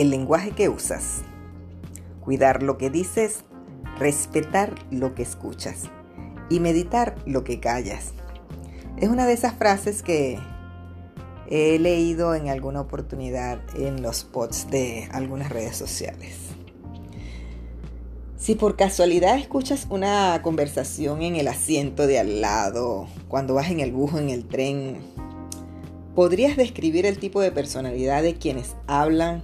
el 0.00 0.10
lenguaje 0.10 0.52
que 0.52 0.68
usas, 0.68 1.22
cuidar 2.20 2.62
lo 2.62 2.78
que 2.78 2.88
dices, 2.88 3.44
respetar 3.98 4.74
lo 4.92 5.16
que 5.16 5.22
escuchas 5.24 5.84
y 6.48 6.60
meditar 6.60 7.16
lo 7.26 7.42
que 7.42 7.58
callas. 7.58 8.12
Es 8.96 9.08
una 9.08 9.26
de 9.26 9.32
esas 9.32 9.54
frases 9.54 10.04
que 10.04 10.38
he 11.48 11.80
leído 11.80 12.36
en 12.36 12.48
alguna 12.48 12.80
oportunidad 12.80 13.60
en 13.76 14.00
los 14.00 14.22
posts 14.22 14.70
de 14.70 15.08
algunas 15.10 15.50
redes 15.50 15.76
sociales. 15.76 16.36
Si 18.36 18.54
por 18.54 18.76
casualidad 18.76 19.36
escuchas 19.36 19.88
una 19.90 20.40
conversación 20.42 21.22
en 21.22 21.34
el 21.34 21.48
asiento 21.48 22.06
de 22.06 22.20
al 22.20 22.40
lado, 22.40 23.08
cuando 23.26 23.54
vas 23.54 23.68
en 23.70 23.80
el 23.80 23.90
bus 23.90 24.14
en 24.14 24.28
el 24.28 24.46
tren, 24.46 24.98
¿podrías 26.14 26.56
describir 26.56 27.04
el 27.04 27.18
tipo 27.18 27.40
de 27.40 27.50
personalidad 27.50 28.22
de 28.22 28.36
quienes 28.36 28.76
hablan 28.86 29.42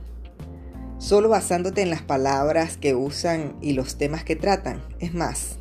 solo 0.99 1.29
basándote 1.29 1.83
en 1.83 1.91
las 1.91 2.03
palabras 2.03 2.77
que 2.77 2.95
usan 2.95 3.57
y 3.61 3.73
los 3.73 3.97
temas 3.97 4.25
que 4.25 4.37
tratan? 4.37 4.83
Es 5.01 5.15
más, 5.15 5.57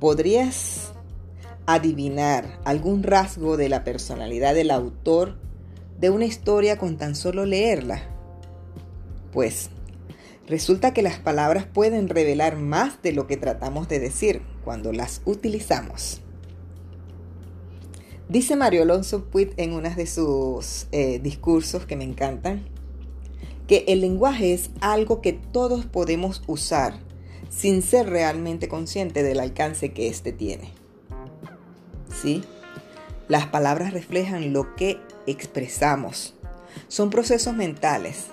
¿podrías 0.00 0.92
adivinar 1.66 2.60
algún 2.64 3.02
rasgo 3.02 3.56
de 3.56 3.68
la 3.68 3.84
personalidad 3.84 4.54
del 4.54 4.70
autor 4.70 5.36
de 5.98 6.10
una 6.10 6.26
historia 6.26 6.78
con 6.78 6.96
tan 6.96 7.14
solo 7.14 7.46
leerla? 7.46 8.02
Pues 9.32 9.70
resulta 10.46 10.92
que 10.92 11.02
las 11.02 11.18
palabras 11.18 11.66
pueden 11.66 12.08
revelar 12.08 12.56
más 12.56 13.00
de 13.02 13.12
lo 13.12 13.26
que 13.26 13.36
tratamos 13.36 13.88
de 13.88 13.98
decir 13.98 14.42
cuando 14.64 14.92
las 14.92 15.22
utilizamos. 15.24 16.20
Dice 18.28 18.56
Mario 18.56 18.82
Alonso 18.82 19.26
Puig 19.26 19.52
en 19.58 19.74
uno 19.74 19.90
de 19.90 20.06
sus 20.06 20.86
eh, 20.92 21.20
discursos 21.22 21.84
que 21.84 21.94
me 21.94 22.04
encantan, 22.04 22.64
que 23.66 23.84
el 23.88 24.00
lenguaje 24.00 24.52
es 24.52 24.70
algo 24.80 25.20
que 25.20 25.32
todos 25.32 25.86
podemos 25.86 26.42
usar 26.46 26.98
sin 27.48 27.82
ser 27.82 28.08
realmente 28.08 28.68
consciente 28.68 29.22
del 29.22 29.40
alcance 29.40 29.92
que 29.92 30.08
éste 30.08 30.32
tiene. 30.32 30.70
¿Sí? 32.10 32.42
Las 33.28 33.46
palabras 33.46 33.92
reflejan 33.92 34.52
lo 34.52 34.74
que 34.74 34.98
expresamos. 35.26 36.34
Son 36.88 37.10
procesos 37.10 37.54
mentales. 37.54 38.26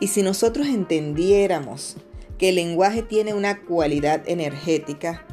Y 0.00 0.08
si 0.08 0.22
nosotros 0.22 0.66
entendiéramos 0.66 1.96
que 2.36 2.50
el 2.50 2.56
lenguaje 2.56 3.02
tiene 3.02 3.32
una 3.32 3.62
cualidad 3.62 4.22
energética, 4.26 5.24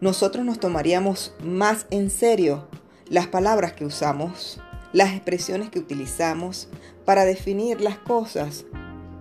nosotros 0.00 0.44
nos 0.44 0.60
tomaríamos 0.60 1.34
más 1.42 1.86
en 1.90 2.10
serio 2.10 2.68
las 3.08 3.26
palabras 3.26 3.72
que 3.72 3.86
usamos, 3.86 4.60
las 4.92 5.14
expresiones 5.14 5.70
que 5.70 5.78
utilizamos 5.78 6.68
para 7.04 7.24
definir 7.24 7.80
las 7.80 7.98
cosas 7.98 8.66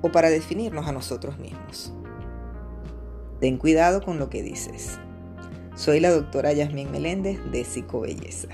o 0.04 0.12
para 0.12 0.30
definirnos 0.30 0.86
a 0.86 0.92
nosotros 0.92 1.40
mismos. 1.40 1.92
Ten 3.40 3.58
cuidado 3.58 4.04
con 4.04 4.20
lo 4.20 4.30
que 4.30 4.44
dices. 4.44 5.00
Soy 5.76 6.00
la 6.00 6.12
doctora 6.12 6.54
Yasmín 6.54 6.92
Meléndez 6.92 7.40
de 7.52 7.64
Psicobelleza. 7.64 8.50